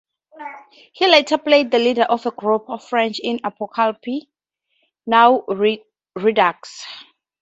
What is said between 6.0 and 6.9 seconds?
Redux".